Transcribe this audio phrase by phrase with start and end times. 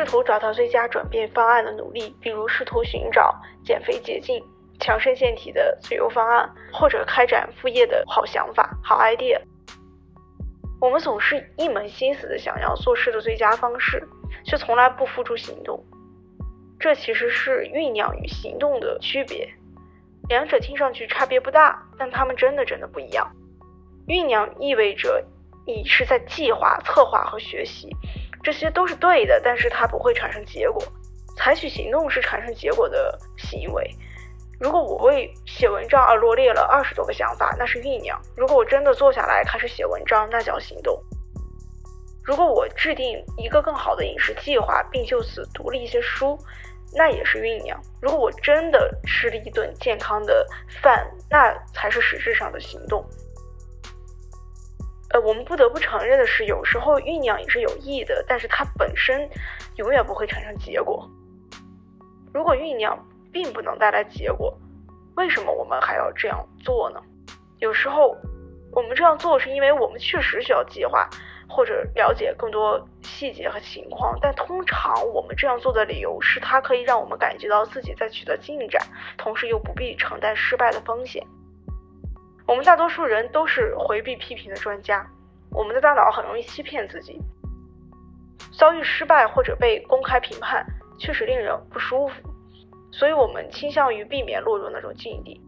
[0.00, 4.42] 试图找到最佳转变方案的努力，比如试图寻找减肥捷径、
[4.78, 9.38] 强身健体的自由方案，或者开展副业的好想法、好 idea。
[10.80, 14.02] 我们总是一门心思的想要做事的最佳方式，
[14.42, 15.84] 却从来不付诸行动。
[16.78, 19.46] 这其实是酝酿与行动的区别，
[20.30, 23.30] 两者听上去差别不大，但它们真的真的不一样。
[24.06, 25.22] 酝酿意味着
[25.66, 27.94] 你是在计划、策划和学习，
[28.42, 30.82] 这些都是对的，但是它不会产生结果。
[31.36, 33.88] 采取行动是产生结果的行为。
[34.58, 41.02] 如果我为写文章而罗列了二十多个想法，那是酝酿；如果我真的坐下来开始写文章，那叫行动。
[42.22, 46.38] 如果我制定一个更好的饮食计划，并就此读了一些书，
[46.94, 47.80] 那也是酝酿。
[48.02, 50.46] 如果我真的吃了一顿健康的
[50.82, 53.02] 饭，那才是实质上的行动。
[55.12, 59.28] 呃，我们不得不承认的是，有时候酝酿也是有益的，但是它本身
[59.76, 61.08] 永远不会产生结果。
[62.32, 62.98] 如果酝酿
[63.32, 64.56] 并不能带来结果，
[65.16, 67.00] 为什么我们还要这样做呢？
[67.58, 68.16] 有时候
[68.72, 71.08] 我们这样做是因为我们确实需要计划。
[71.52, 78.80] 或者了解更多细节和情况，但通常我们这样做的理由是，它可以让我们感觉到自己在取得进展，
[79.18, 81.26] 同时又不必承担失败的风险。
[82.50, 85.06] 我们大多数人都是回避批评的专家，
[85.52, 87.22] 我们的大脑很容易欺骗自己。
[88.50, 90.66] 遭遇失败或者被公开评判，
[90.98, 92.14] 确实令人不舒服，
[92.90, 95.40] 所以我们倾向于避免落入那种境地。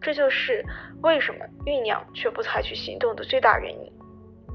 [0.00, 0.64] 这就是
[1.00, 3.92] 为什么酝酿却不采取行动的最大原因。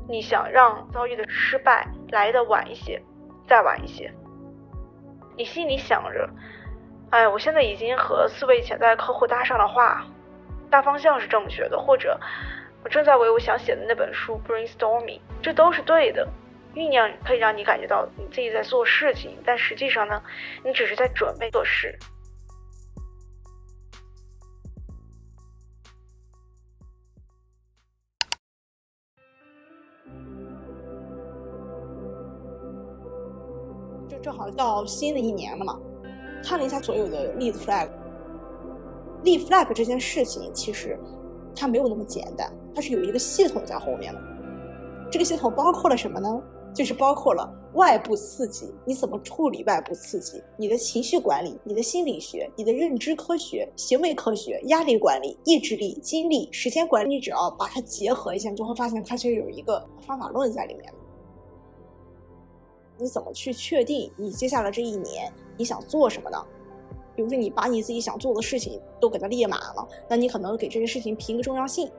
[0.09, 3.01] 你想让遭遇的失败来的晚一些，
[3.47, 4.13] 再晚一些。
[5.37, 6.29] 你心里想着，
[7.11, 10.05] 哎，我现在已经和四位潜在客户搭上了话，
[10.75, 12.19] 大方向是正确的，或者
[12.83, 16.27] 我正在为我想写的那本书 brainstorming，这都是对的。
[16.73, 20.21] 酝酿可以让你感觉到你自己在做事情，但实际上呢，
[20.65, 21.97] 你只是在准备做事。
[34.21, 35.79] 正好到新的一年了嘛，
[36.43, 37.89] 看了一下所有的例子 flag，
[39.25, 40.97] 立 flag 这件事情其实
[41.53, 44.21] 它没有那么简单，它是有一个系统在后面的。
[45.11, 46.41] 这个系统包括了什么呢？
[46.73, 60.93] 就是包括了外部刺激，你怎么处理外部刺激，你的情绪管理、你的心理学、你的认知科学、行为科学、压力管理、意志力、精力、时间管理，你只要把它结合一下，你就会发现它其实有一个方法论在里面。
[62.97, 66.37] 你怎么去确定你接下来这一年你想做什么呢？
[67.15, 71.89] 比如说，你把你自己想做的事情都给它列满了，那你可能给这些事情评个重要性。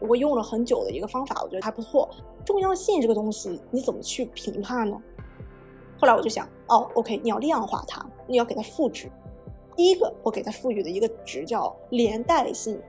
[0.00, 2.08] 我用了很久的一个方法，我觉得还不错。
[2.44, 4.96] 重要性这个东西你怎么去评判呢？
[5.98, 9.10] 后来我就想，哦，OK，你要量化它，你要给它赋值。
[9.74, 12.80] 第一个，我给它赋予的一个值叫连带性。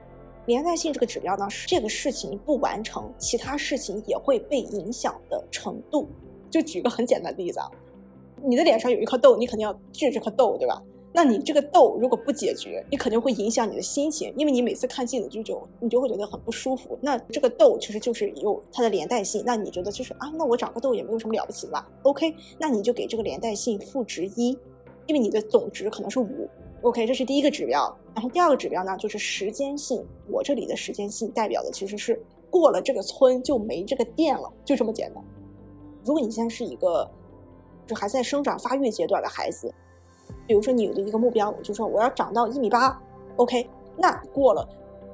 [0.46, 6.08] 连带性这个指标呢，是这个事情不完成，其他事情也会被影响的程度。
[6.50, 7.70] 就举个很简单的例子啊，
[8.44, 10.82] 你的脸上有一颗痘，你肯定要治这颗痘，对吧？
[11.12, 16.98] 那你这个痘如果不解决，你肯定会影响你的心情，因为你每次看镜子就就你就会觉得很不舒服。
[17.02, 19.42] 那这个痘其实就是有它的连带性。
[19.46, 24.58] 那你觉得就是啊，那我长个痘也没有什么了不起吧？OK，那你就给这个连带性赋值一，
[25.08, 26.48] 因为你的总值可能是五。
[26.82, 27.94] OK，这是第一个指标。
[28.14, 30.06] 然后第二个指标呢，就是时间性。
[30.30, 32.22] 我这里的时间性代表的其实是
[32.52, 35.24] 过了这个村就没这个店了，就这么简单。
[36.06, 37.10] 如果你现在是一个
[37.88, 39.74] 就还在生长发育阶段的孩子，
[40.50, 43.00] 比如说你有的一个目标，我就说我要长到一米八
[43.36, 44.68] ，OK，那过了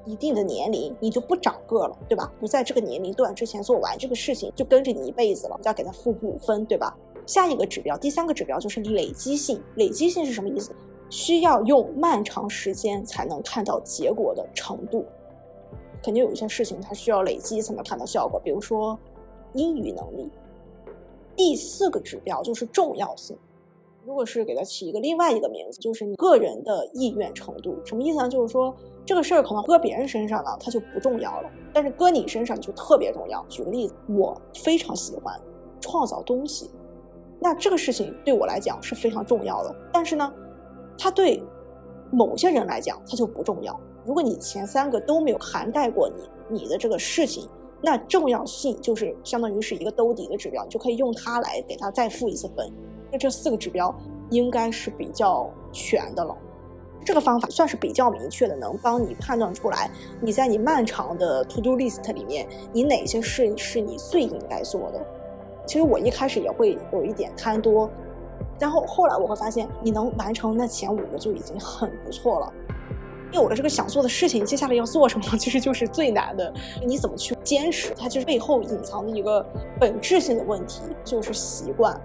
[0.05, 2.31] 一定的年龄，你就不长个了，对吧？
[2.39, 6.95] 不在这个年龄段之前做完这个事情，就跟着你一辈子了，要给他负五分，对吧？
[7.25, 9.61] 下一个指标，第三个指标就是累积性。
[9.75, 10.73] 累积性是什么意思？
[11.09, 15.05] 需要用漫长时间才能看到结果的程度。
[16.01, 18.97] 肯定有一些事情它需要累积才能看到效果，比如说
[19.51, 20.31] 英语能力。
[21.35, 23.37] 第四个指标就是重要性，
[24.05, 28.29] 如果是给它起一个另外一个名字，就是你个人的意愿程度，什么意思呢？
[28.29, 28.71] 就是说
[29.03, 33.43] 这个事儿可能搁别人身上呢，它就不重要了，但是搁你身上就特别重要。
[33.49, 35.35] 举个例子，我非常喜欢
[35.81, 36.69] 创造东西，
[37.39, 40.31] 那这个事情对我来讲是非常重要的，但是呢，
[40.99, 41.41] 它对
[42.11, 43.79] 某些人来讲它就不重要。
[44.05, 46.07] 如果你前三个都没有涵盖过
[46.49, 47.49] 你你的这个事情。
[47.81, 52.67] 那重要性就是相当于是一个兜底的指标，你就可以用它来给它再付一次分。
[53.17, 53.93] 这四个指标
[54.29, 56.35] 应该是比较全的了。
[57.03, 59.89] 这个方法算是比较明确的，能帮你判断出来
[60.19, 64.99] 你在你漫长的 to do list 里面，你哪些事是你最应该做的。
[65.67, 67.87] 其实我一开始也会有一点贪多，
[68.59, 72.53] 然后后来我会发现，你能完成那前五个就已经很不错了。
[73.31, 76.51] 有了这个想做的事情，接下来要做什么，其实就是最难的。
[76.87, 77.93] 你怎么去坚持？
[77.95, 79.45] 它其实背后隐藏的一个
[79.79, 81.99] 本质性的问题就是习惯。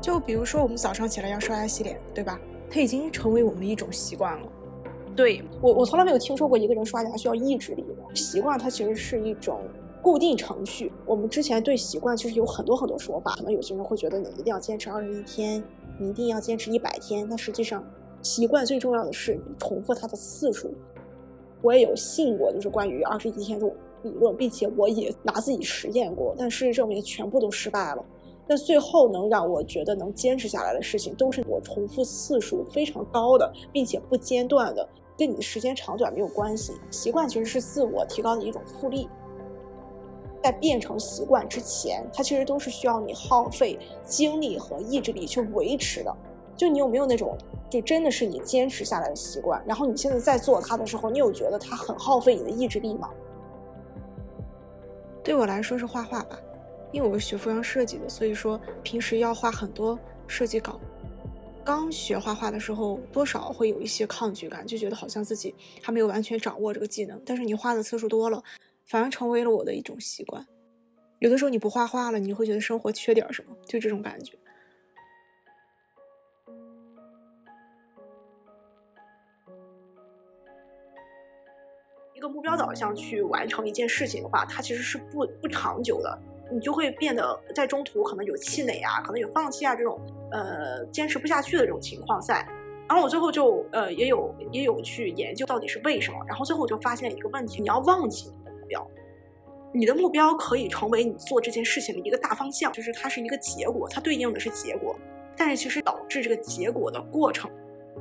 [0.00, 2.40] 就比如说，我们早上起来要刷牙洗脸，对吧？
[2.70, 4.48] 它已经成为我们一种习惯了。
[5.16, 8.14] 对我，我从来没有听说过一个人刷牙需要意志力的。
[8.14, 9.60] 习惯它其实是一种
[10.00, 10.92] 固定程序。
[11.04, 15.62] 我们之前对习惯其实有很多很多说法，可能有些人会觉得你一定要坚持二十一天，
[15.98, 17.26] 你一定要坚持一百天。
[17.28, 17.84] 但实际上，
[18.22, 20.72] 习惯最重要的是你重复它的次数。
[21.60, 23.74] 我也有信过，就是关于二十一天这种
[24.04, 28.04] 理论，并且我也拿自己实验过，但事实证明全部都失败了。
[28.48, 36.72] 那最后能让我觉得能坚持下来的事情，都是我重复次数非常高的，并且不间断的，跟你的时间长短没有关系。
[36.90, 39.06] 习惯其实是自我提高的一种复利，
[40.42, 46.16] 在变成习惯之前，它其实都是需要你耗费精力和意志力去维持的。
[46.56, 47.36] 就你有没有那种，
[47.68, 53.10] 就真的是你坚持下来的习惯，然后你现在在做它的时候，你有觉得它很耗费你的意志力吗？
[55.22, 56.38] 对我来说是画画吧。
[56.92, 60.80] 因为我是学服装设计的，所以说平时要画很多设计稿。
[61.64, 67.20] 刚学画画的时候，多少会有一些抗拒感，就觉得好像自己还没有完全掌握这个技能。
[67.26, 68.42] 但是你画的次数多了，
[68.86, 70.46] 反而成为了我的一种习惯。
[71.18, 74.38] 有的时候你不画画了，你会觉得生活缺点什么，就这种感觉。
[82.14, 86.18] 一个目标导向去完成一件事情的话，它其实是不不长久的。
[86.50, 90.00] 你就会变得在中途可能有气馁啊，可能有放弃啊这种
[90.30, 92.46] 呃坚持不下去的这种情况在。
[92.88, 96.18] 然后我最后就呃也有也有去研究到底是为什么。
[96.26, 98.90] 然后最后我就发现一个问题：你要忘记你的目标。
[99.70, 104.98] 你的目标可以成为你做这件事情的一个大方向，就是它是一个结果，它对应的是结果。
[105.36, 107.50] 但是其实导致这个结果的过程，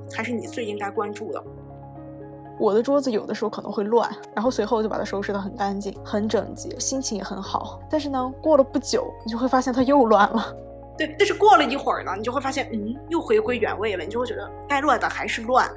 [0.07, 1.43] 才是你最应该关注的。
[2.59, 7.79] 我的桌子有的时候可能会乱，然后随后就把它收拾得很干净、很整洁，心情也很好。
[7.89, 10.55] 但是呢，过了不久，你就会发现它又乱了。
[10.97, 14.03] 对，但是过了一会儿呢，你就会发现，嗯，又回归原位了。
[14.03, 15.69] 你就会觉得该乱的还是乱。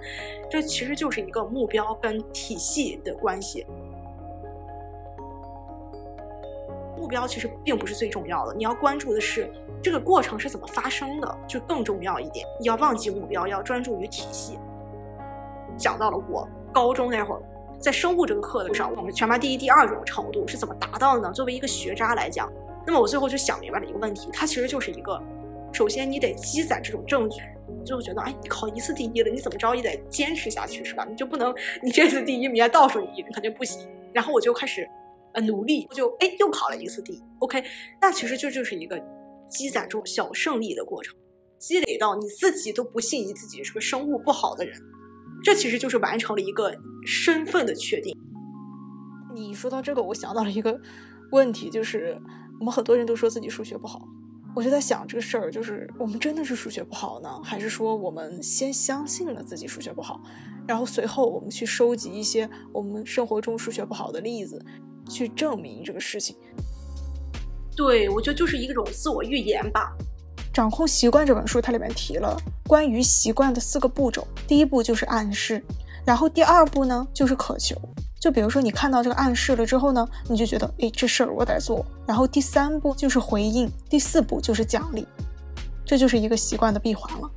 [0.50, 3.67] 这其实就是一个目标跟体系的关系。
[6.97, 12.47] 目标其实并不是最重要的，你要关注的是这个过程是怎么发生的，就更重要一点。
[12.59, 14.59] 你要忘记目标，要专注于体系。
[15.77, 16.49] 讲到了我。
[16.72, 17.43] 高中那会儿，
[17.81, 21.32] 在生物这个课的上，我们全班第一、第二这种程度是怎么达到的呢？
[21.32, 22.52] 作为一个学渣来讲，
[22.87, 25.20] 那么我最后就想明白了一个问题，它其实就是一个，
[25.72, 27.40] 首先你得积攒这种证据，
[27.84, 31.06] 就觉得哎，你考一次第一了，你怎么着也得坚持下去，是吧？
[31.08, 33.88] 你就不能你这次第一，明天倒数第一，肯定不行。
[34.12, 34.88] 然后我就开始
[35.34, 37.62] 呃努力，我就哎又考了一次第一，OK，
[38.00, 39.00] 那其实这就是一个
[39.49, 41.14] 积攒这种小胜利的过程，
[41.58, 44.76] 积累到你自己都不信你自己是个生物不好的人。
[45.42, 46.75] 这其实就是完成了一个
[47.06, 48.16] 身份的确定。
[49.34, 50.78] 你说到这个，我想到了一个
[51.32, 52.20] 问题，就是
[52.58, 54.06] 我们很多人都说自己数学不好，
[54.54, 60.20] 我就在想这个事儿，就是我们真的是数学不好呢，还是说我们先相信了自己数学不好，
[60.66, 64.62] 然后随后我们去收集一些我们生活中数学不好的例子，
[65.08, 66.36] 去证明这个事情？
[67.76, 69.96] 对，我觉得就是一种自我预言吧。
[70.52, 74.26] 《掌控习惯》这本书，它里面提了关于习惯的四个步骤。
[74.48, 75.64] 第一步就是暗示，
[76.04, 77.76] 然后第二步呢就是渴求。
[78.20, 81.84] 就比如说你看到这个暗示了之后呢，你就觉得，哎，这事儿我得做。
[82.06, 85.06] 然后第三步就是回应，第四步就是奖励。
[85.86, 87.30] 这就是一个习惯的闭环了。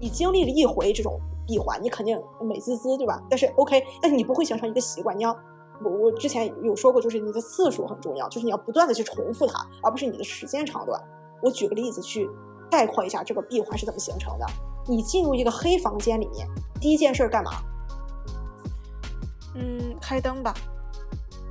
[0.00, 3.20] 你经历了一回这种闭环，你肯定美滋滋，对吧？
[3.28, 5.36] 但是 OK，但是你不会形成一个习惯，你要。
[5.82, 11.00] 我我之前有说过，就是你的次数很重要，就是你要不断的去重复它，而不是你的时间长短。
[11.42, 12.28] 我举个例子去
[12.70, 14.46] 概括一下这个闭环是怎么形成的。
[14.86, 16.46] 你进入一个黑房间里面，
[16.80, 17.52] 第一件事干嘛？
[19.54, 20.54] 嗯，开灯吧。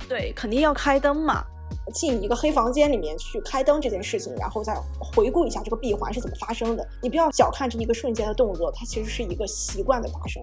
[0.08, 1.44] 对，肯定要开灯嘛。
[1.94, 6.86] 进一个黑房间里面去开灯这件事情，然后再回顾一下这个闭环是怎么发生的。
[7.02, 10.42] 你不要小看这一个瞬间的动作，它其实是一个习惯的发生。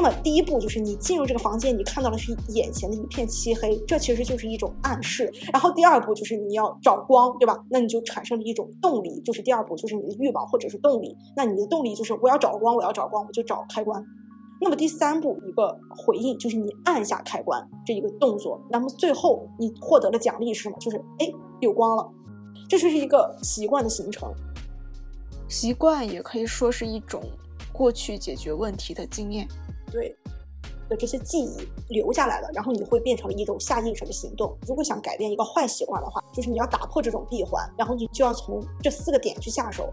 [0.00, 5.28] 那么第一步就是你进入这个房间，你看到的是眼前的一片漆黑，这其实就是一种暗示。
[5.52, 7.58] 然后第二步就是你要找光，对吧？
[7.68, 11.16] 那你就产生了一种动力，就是第二步就是你的欲望或者是动力。
[11.34, 14.00] 那你的动力就是我要找光，我要找光，我就找开关。
[14.60, 18.60] 那么第三步一个回应就是你按下开关这一个动作。
[18.70, 20.76] 那么最后你获得的奖励是什么？
[20.78, 21.28] 就是哎
[21.58, 22.08] 有光了。
[22.68, 24.32] 这就是一个习惯的形成。
[25.48, 27.20] 习惯也可以说是一种
[27.72, 29.48] 过去解决问题的经验。
[29.90, 30.14] 对，
[30.88, 34.56] 的这些记忆留下来了，然后你会变成一种下意识的行动。
[34.66, 39.92] 如果想改变一个坏习惯的话，就是你要打破这种闭环，然后你就要从这四个点去下手。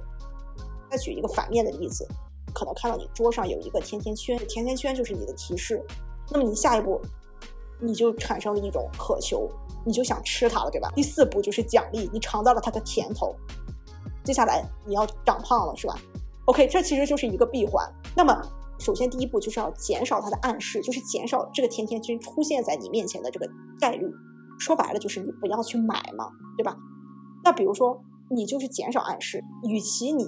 [0.90, 2.08] 再举一个反面的例子，
[2.54, 5.84] 可能看到你桌上有一个甜甜圈，甜甜圈就是你的提示，
[6.32, 7.02] 那么你下一步
[7.82, 9.50] 你就产生了一种渴求，
[9.84, 10.90] 你就想吃它了，对吧？
[10.96, 13.36] 第四步就是奖励，你尝到了它的甜头，
[14.24, 16.00] 接下来你要长胖了，是吧
[16.46, 17.86] ？OK，这其实就是一个闭环。
[18.16, 18.42] 那么
[18.80, 24.06] 首先，第一步就是要减少它的暗示，就是减少这个甜甜圈出现在你面前的这个概率。
[24.58, 26.78] 说白了，就是你不要去买嘛，对吧？
[27.44, 30.26] 那比如说，你就是减少暗示，与其你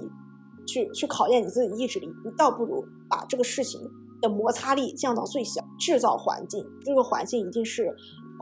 [0.66, 3.80] 去去考验你自己意志力，你倒不如把这个事情
[4.20, 7.90] 的摩擦力降到最小，制造环境，这个环境一定是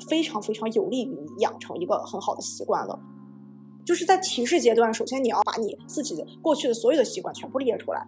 [0.08, 2.98] 非常非常有利于你养成一个很好的习惯了。
[3.84, 8.04] 就是在提示阶段，首先你要把你自己的过去的所有的习惯全部列出来。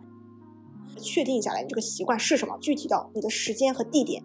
[0.98, 2.56] 确定下来，你这个习惯是什么？
[2.60, 4.22] 具体到你的时间和地点。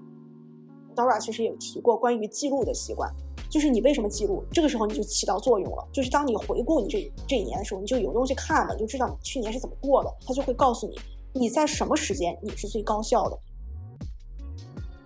[0.95, 3.11] Dora 其实有提过关于记录的习惯，
[3.49, 5.87] 就是你为什么记录，这个时候你就起到作用了。
[5.91, 10.13] 就是当你回顾你这这一年的时候，你就有东西看了，你就知道你去年是怎么过的。
[10.25, 10.99] 它就会告诉你
[11.33, 13.39] 你在什么时间你是最高效的。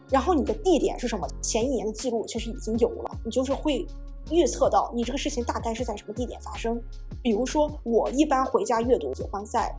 [0.10, 1.26] 然后你的地点是什么？
[1.42, 3.88] 前一年的记录其实已经有了，你就是会
[4.30, 6.82] 预测到你这个事情大概是在什么地点发生。
[7.22, 9.74] 比如说，我一般回家阅读喜欢在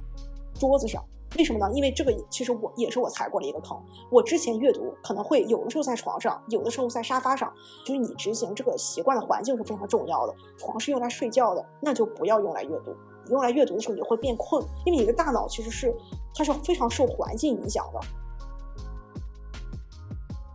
[0.54, 1.04] 桌子上。
[1.36, 1.70] 为什么呢？
[1.74, 3.78] 因为这个其实我也是我踩过了一个坑。
[4.10, 7.52] 我之前阅读可能会有的时候在床上，有的时候在沙发上，
[7.84, 10.34] 就是你执行这个习惯的环境是非常重要的。
[10.56, 12.96] 床是用来睡觉的，那就不要用来阅读。
[13.26, 15.94] 你用来阅读的时候你会变困，因为你的大脑其实是
[16.34, 18.00] 它是非常受环境影响的。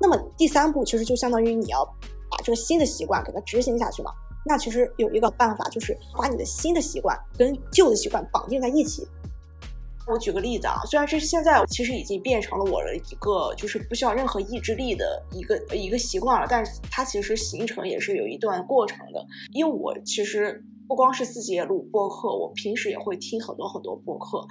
[0.02, 1.86] 那么第三步其实就相当于你要
[2.30, 4.12] 把这个新的习惯给它执行下去嘛。
[4.46, 9.08] 那其实有一个办法就是把你的新的习惯跟旧的习惯绑定在一起。
[10.06, 19.26] 我举个例子啊，虽然是现在其实已经变成了我的一个就是不需要任何意志力的一个一个习惯了，但是它其实形成也是有一段过程的。
[19.54, 24.46] 因为我其实不光是自己也录播客，我平时也会听很多很多播客。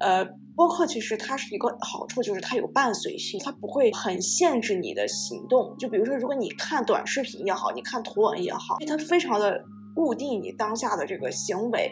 [0.00, 5.76] 呃，播客其实它是一个好处，就是它有伴随性，它不会很限制你的行动。
[5.78, 9.60] 就比如说，如果你看短视频也好，你看图文也好，它非常的
[9.96, 11.90] 固定你当下的这个行为，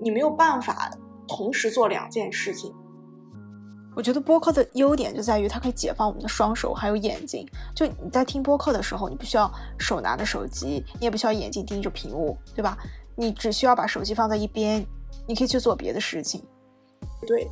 [0.00, 0.88] 你没有办法。
[1.28, 2.72] 同时做两件事情，
[3.94, 7.46] 我觉得播客的优点就在于它可以解放我们的双手还有眼睛。
[7.74, 12.76] 就你在听播客的时候，你不需要手拿着手机，你也不需要眼睛盯着屏幕，对吧？
[13.14, 14.84] 你只需要把手机放在一边，
[15.26, 16.42] 你可以去做别的事情。
[17.26, 17.46] 对，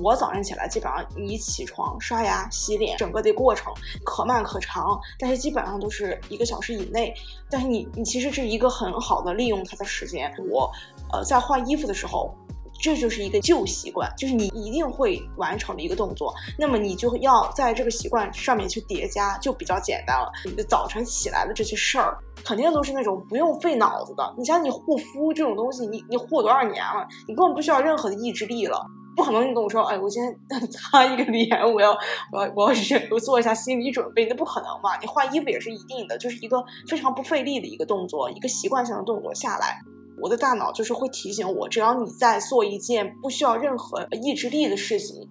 [0.00, 3.72] 我早上起来基本上你起床、刷牙、洗脸，整个的过程
[4.04, 7.12] 可慢可长，但是基本上都是一个小时以内。
[7.50, 10.32] 但是你你其实是一个很好的利用它的时间。
[10.48, 10.70] 我
[11.14, 12.34] 呃在换衣服的时候。
[12.82, 20.28] 这就是一个旧习惯，就是你一定会完成的一个动作，那么你就要在这个习惯上面去叠加，就比较简单了。
[20.44, 24.34] 你的早晨起来的这些事儿，肯定都是那种不用费脑子的。
[24.36, 28.84] 你像你护肤这种东西，你你护多少年了，你根本不需要任何的意志力了，
[29.16, 30.36] 不可能你跟我说，哎，我今天
[30.68, 31.96] 擦一个脸，我要
[32.32, 32.78] 我要我要
[33.12, 34.98] 我做一下心理准备，那不可能嘛。
[35.00, 39.80] 你换衣服也是一定的，就是一个非常不费力的一个动作，一个习惯性的动作下来。
[40.20, 45.28] 我的大脑就是会提醒我，只要你在做一件不需要任何意志力的事情，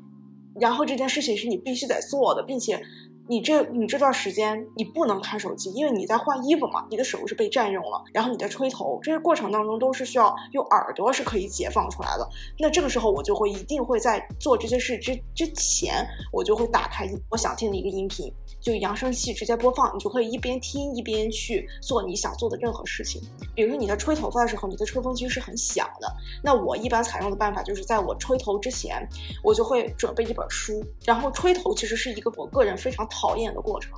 [0.60, 2.82] 然后这件事情是你必须得做的，并且。
[3.30, 8.04] 你这你这段时间你不能看手机，因为你在换衣服嘛，你的手是被占用了。
[8.14, 12.30] 然后你在吹头，这些过程当中都是需要用耳朵是可以解放出来的。
[12.60, 23.22] 那这个时候我就会一定会在做这些事之之前，我就会打开我想听的一个音频，就扬声器直接播放，你就可以一边听一边去做你想做的任何事情。
[23.56, 26.14] 比如说你在吹头发的时候，你的吹风机是很响的，
[26.44, 29.08] 那我一般采用的办法就是在我吹头之前，
[29.42, 33.08] 我就会准备一本书，然后吹头其实是一个我个人非常。
[33.14, 33.92] 讨厌的过程，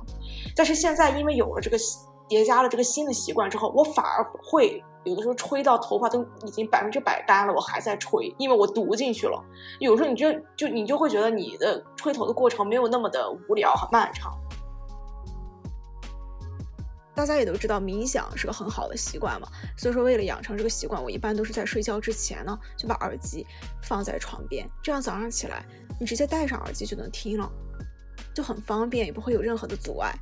[0.54, 1.78] 但是现在因为有了这个
[2.28, 9.42] 叠加了这个新的习惯之后，我反而会有的时候吹到头发都已经百分之百干了，我还在吹，因为我读进去了。
[9.80, 14.36] 有时候你就就你就会觉得你的吹头的过程没有那么的无聊和漫长。
[17.14, 23.46] 大家也都知道冥想是个很好的习惯嘛，所以说为了养成这个习惯，我一般都是在睡觉之前呢就把耳机
[23.82, 25.64] 放在床边，这样早上起来
[25.98, 27.50] 你直接戴上耳机就能听了。
[28.36, 30.14] 就很方便，也不会有任何的阻碍。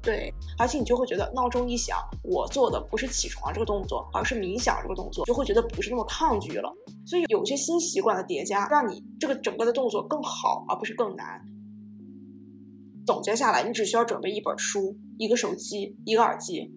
[0.00, 6.72] 对，而且你就会觉得闹钟一响，我做的不是起床这个动作，而是冥想这个动作，就会觉得不是那么抗拒了。
[7.04, 11.44] 所以有些新习惯的叠加，让你这个整个的动作更好，而不是更难。
[13.04, 16.72] 总结下来，你只需要准备一本书、一个手机、一个耳机。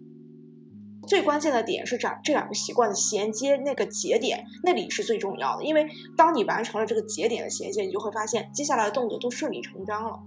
[1.07, 5.63] 最关键的点是这这两个习惯的衔接那个节点，那里是最重要的。
[5.63, 10.19] 因为当你完成了这个节点的衔接，你就会发现接下来的动作都顺理成章了。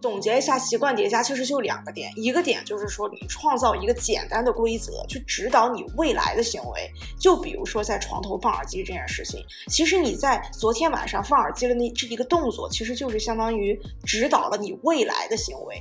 [0.00, 6.90] 总结一下，习惯叠加其实就两个点，一个点就是说你创造一个简单的规则去指导你未来的行为。
[7.20, 15.80] 就比如说在床头放耳机这件事情，其实你在昨天晚上放耳机的那这一个动作，其实就是相当于指导了你未来的行为。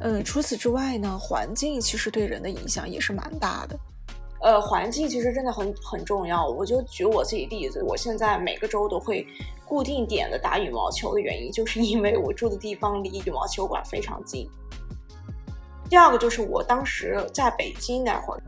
[0.00, 3.78] 嗯，除此之外呢，环境其实对人的影响也是蛮大的。
[4.42, 6.48] 呃，环境其实真的很很重要。
[6.48, 9.26] 我就举我自己例子，我现在每个周都会
[9.66, 14.48] 固定点的打羽毛球的原因，就是因为我住的地方离羽毛球馆非常近。
[15.90, 18.42] 第二个就是我当时在北京那会儿，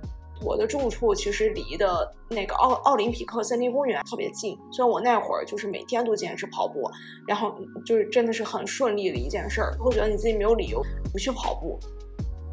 [0.44, 6.90] 我的住处其实离的那个奥奥林匹克森林公园特别近，所以我那会儿就是每天都坚持跑步，
[7.26, 9.76] 然后就是真的是很顺利的一件事儿。
[9.78, 10.82] 会觉得你自己没有理由
[11.12, 11.78] 不去跑步。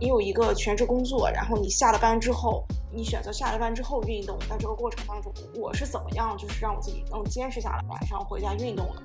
[0.01, 9.01] 你有一个全职工作，然后你下了班之后，你选择下了班之后运动，在这个过程当中，我是怎么样就是让我自己能坚持下来，晚上回家运动的？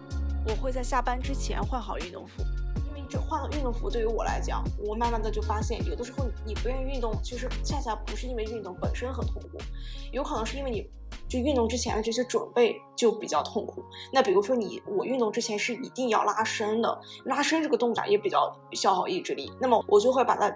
[0.47, 2.45] 我会在下班之前换好运动服，
[3.09, 9.59] 这换了运动服对于我来讲，我慢慢的就发现，有的时候你不愿意运动，其实恰恰不是因为运动本身很痛苦，
[10.13, 10.89] 有可能是因为你
[11.29, 13.83] 就运动之前的这些准备就比较痛苦。
[14.13, 20.55] 那比如说你，我运动之前是一定要拉伸的，拉伸这个动作也比较消耗意志力，那么我就会把它。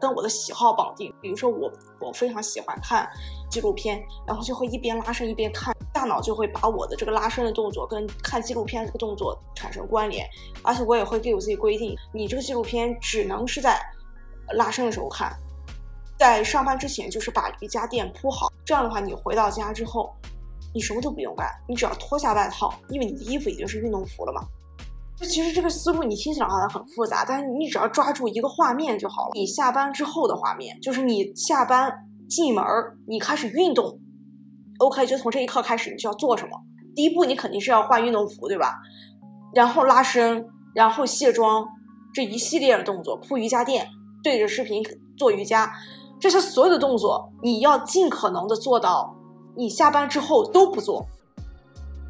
[0.00, 3.08] 跟我的喜好绑定，比如说我我非常喜欢看
[3.50, 10.28] 纪录片，然后就会一边拉伸一边看，大脑就会把我的这个拉伸的动作跟看纪录片这个动作产生关联，
[10.62, 13.80] 而且我也会给我自己规定，你这个纪录片只能是在
[14.54, 15.36] 拉伸的时候看，
[16.18, 20.14] 在上班之前就是把瑜伽垫铺好，这样的话你回到家之后，
[20.74, 24.46] 你什么都不用干，你只要脱下外套，因为你的衣服已经是运动服了嘛。
[25.26, 29.30] 其实这个思路你听起来好像很复杂，但是你只要抓住一个画面就好了。
[29.34, 31.92] 你下班之后的画面，就是你下班
[32.28, 32.64] 进门
[33.06, 33.98] 你开始运动。
[34.78, 36.50] OK，就从这一刻开始，你需要做什么？
[36.94, 38.78] 第一步，你肯定是要换运动服，对吧？
[39.54, 41.66] 然后拉伸，然后卸妆，
[42.14, 43.88] 这一系列的动作，铺瑜伽垫，
[44.22, 44.82] 对着视频
[45.16, 45.72] 做瑜伽，
[46.20, 49.16] 这些所有的动作，你要尽可能的做到，
[49.56, 51.04] 你下班之后都不做，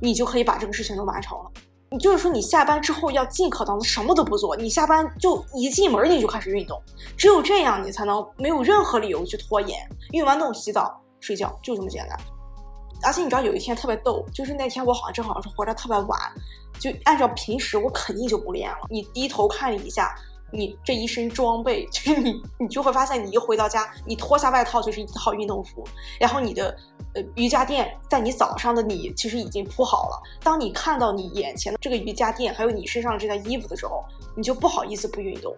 [0.03, 1.51] 你就可以把这个事情都完成了。
[1.91, 6.81] 你就是说，你下班之后要尽可能的什么都不做，你下班就一进门你就开始运动，
[7.17, 9.79] 只有这样你才能没有任何理由去拖延。
[10.13, 12.19] 运完动洗澡睡觉就这么简单。
[13.03, 16.19] 而且你知道有一天特别逗，就是那天我好像正好是回来特别晚，
[16.79, 18.79] 就按照平时我肯定就不练了。
[18.91, 20.15] 你低头看一下。
[20.51, 25.85] 你这一身装备，就是你，你就会发现，你一回到家，你脱下外套就是一套运动服，
[26.19, 26.75] 然后你的
[27.15, 30.23] 呃瑜伽垫在你早上的你其实已经铺好了。
[30.43, 34.03] 当你看到你眼前的这个瑜伽垫，还有你身上这件衣服的时候，
[34.37, 35.55] 你就不好意思不运动。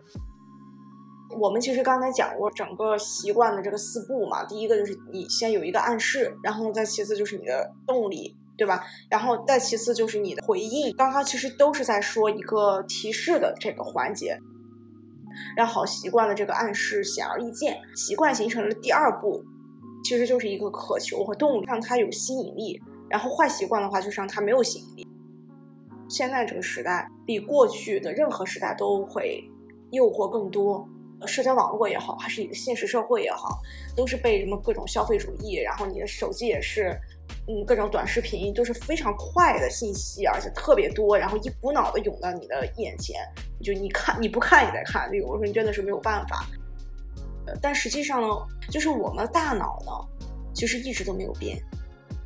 [1.38, 8.84] 我们其实刚才讲过整个习惯的这个四步嘛，第一个就是你先有一个暗示，然后再其次就是你的动力，对吧？
[9.08, 10.92] 然后再其次就是你的回应。
[10.96, 14.36] 刚刚其实都是在说一个提示的这个环节。
[15.56, 19.44] 让好习惯的这个暗示显而易见，习惯形成了第二步，
[20.04, 22.80] 其实就是一个渴求和动力，让它有吸引力。
[23.08, 25.06] 然后坏习惯的话，就是让它没有吸引力。
[26.08, 29.42] 现在这个时代比过去的任何时代都会
[29.90, 30.88] 诱惑更多，
[31.26, 33.58] 社交网络也好，还是一个现实社会也好，
[33.96, 36.98] 都是被什么各种消费主义，然后你的手机也是。
[37.50, 43.16] 嗯，各种短视频都是非常快的信息，而且特别多，然后一股脑的涌到你的眼前，
[43.60, 46.46] 就你看你不看也在看，有的时候你真的是没有办法。
[47.48, 48.28] 呃，但实际上呢，
[48.70, 49.90] 就是我们大脑呢，
[50.54, 51.60] 其实一直都没有变，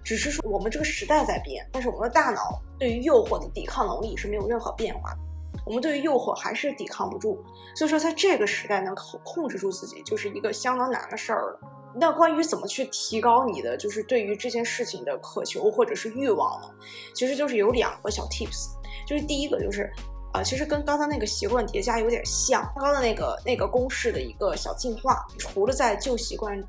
[0.04, 5.18] 只是说我们这个时代在变，但是我们的大脑对于诱惑的抵抗能力是没有任何变化的，
[5.64, 7.42] 我们对于诱惑还是抵抗不住，
[7.74, 11.60] 所以说在这个时代能控控制住自己，就是一个相当难的事儿了。
[11.96, 16.68] 那关于怎么去提高你的就是对于这件事情的渴求或者是欲望呢？
[17.14, 18.70] 其实就是有两个小 tips，
[19.06, 19.88] 就是第一个就是，
[20.32, 25.24] 啊，其实跟刚才那个习惯叠加有点像，刚刚的那个那个公式的一个小进化。
[25.38, 26.60] 除了在旧习惯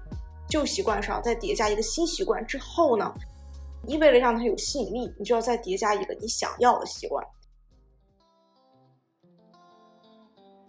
[0.48, 3.12] 旧习惯上再叠加一个新习惯之后呢，
[3.84, 7.26] 你为了让它有吸引力，你就要再叠加一个你想要的习惯。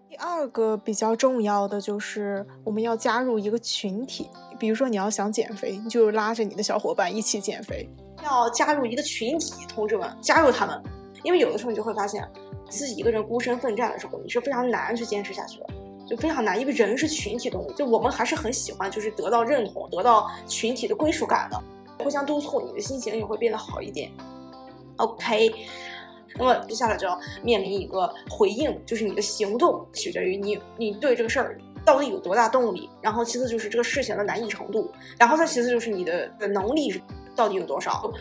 [0.09, 7.89] 第二个比较重要的就是我们要加入一个群体，比如说你要想减肥，你就拉着你的小伙伴一起减肥。
[8.25, 10.83] 要加入一个群体，同志们，加入他们，
[11.23, 12.27] 因为有的时候你就会发现，
[12.69, 15.67] 自己一个人孤身奋战的时候，你是非常难去坚持下去的，
[16.09, 21.63] 就非常难，因为人是群体动物，就我们还是很喜欢就是得到认同、得到群体的归属感的，
[22.03, 24.11] 互相督促，你的心情也会变得好一点。
[24.97, 25.53] OK。
[26.39, 37.01] 那么接下来就要面临一个回应，就是你的行动取决于你你对这个事儿到底有多大动力，然后其次就是这个事情的难易程度，然后再其次就是你的的能力
[37.37, 38.13] 到底有多少。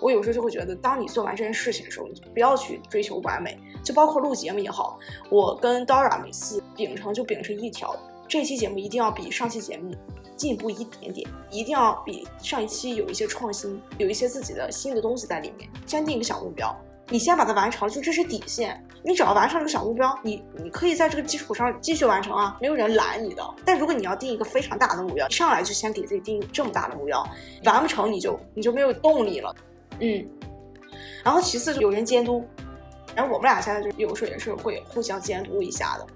[0.00, 4.96] 我有时候就会觉得，当你做完这件事情的时候，你不要去追求完美，就包括录节目也好，
[5.28, 7.96] 我跟 Dora 每次秉承就秉承一条，
[8.28, 9.92] 这期节目一定要比上期节目
[10.36, 15.68] 进步一点点，一定要比上一期有一些创新，有一些自己的新的东西在里面。
[15.84, 16.72] 先定一个小目标，
[17.08, 18.82] 你先把它完成，就这是底线。
[19.02, 23.42] 你只要完成这个小目标，你你可以在这个基础上继续完成啊，没有人拦你的。
[23.64, 27.26] 但如果你要定一个非常大的目标，一上来就先给自己定这么大的目标，
[27.64, 29.54] 完不成你就你就没有动力了。
[30.00, 30.26] 嗯，
[31.24, 32.44] 然后其次就有人监督，
[33.14, 36.06] 然后我们俩现在就有时候也是会互相监督一下的。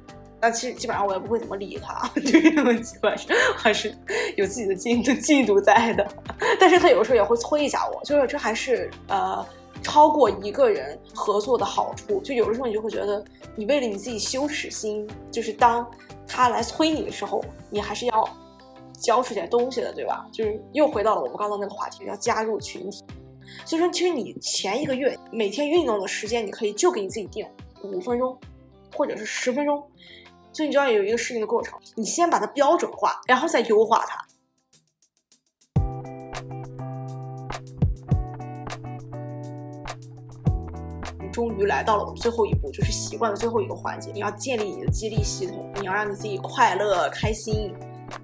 [0.41, 3.95] 那其实基本上我也不会怎么理他， 就是基本上还是
[4.37, 6.07] 有自己的进度进度在的。
[6.59, 9.47] 但是他有时候也会催一下我，就是这还是呃
[9.83, 12.21] 超过一个人合作的好处。
[12.21, 15.89] 就有的时候你就会觉得，你为了你自己羞耻心，就是当
[16.27, 18.29] 他来催你的时候，你还是要
[19.01, 20.27] 交出点东西的，对吧？
[20.33, 23.05] 就是又回到了我们刚刚那个话题，要加入群体。
[23.65, 27.47] 所以说，其实你前一个月每天运动的时间，你可以就给你自己定
[27.83, 28.39] 五分钟，
[28.97, 29.83] 或者是十分钟。
[30.55, 34.19] 所以你就要有一个适应的过程，你先把它标准化，然后再优化它。
[41.33, 47.75] 终于来到了我们最后一步，就是习惯的最后一个环节，你要建立你的激励系统，你要让你自己快乐开心，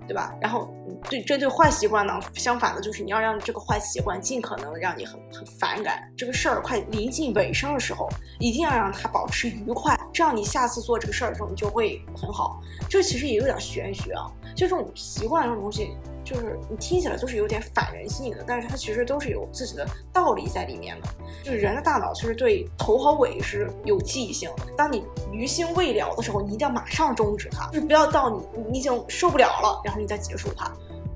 [0.08, 0.34] 对吧？
[0.40, 0.68] 然后。
[1.08, 6.02] 对针对坏习惯呢，相反的就是你要让这个坏习惯尽可能让你很很反感。
[6.16, 8.08] 这个事儿快临近尾声的时候，
[8.40, 12.60] 一定要让它保持愉快，这样你下次做这个事儿的时候你就会很好。
[12.88, 15.90] 这其实也有点玄学啊，就这种习惯这种东西，
[16.24, 21.08] 就是你听起来就是有点反人性的，但是它其实都是有自己的道理在里面的。
[21.44, 30.70] 就是人的大脑其实对头和尾是有记忆性的，当你余兴未了的时候，你一定要马上终止它，就是不要到你你已经受不了了，然后你再结束它。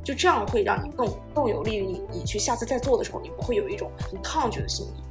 [0.04, 5.02] 就这样会让你更更有利于你，你去下次再做的时候，你不会有一种很抗拒的心理。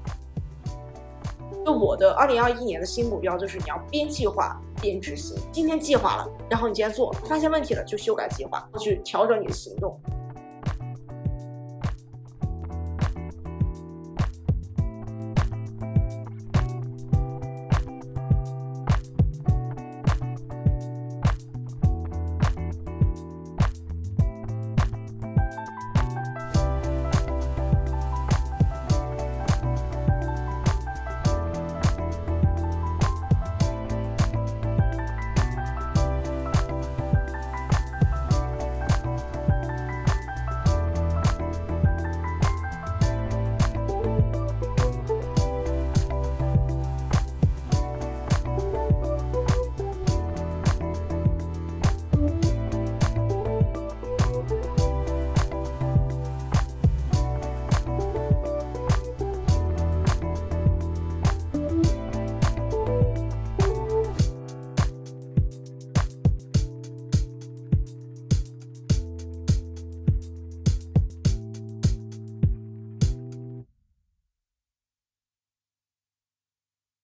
[1.63, 5.37] 就我的二零二一年的新目标就是你要边计划边执行。
[5.51, 9.97] 今天计划了，然后你今天做，发现问题了就修改计划，去调整你的行动。